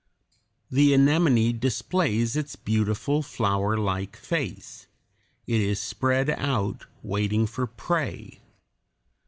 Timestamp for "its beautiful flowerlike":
2.35-4.15